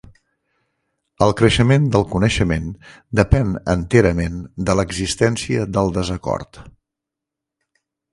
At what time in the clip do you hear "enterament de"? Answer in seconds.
3.73-4.75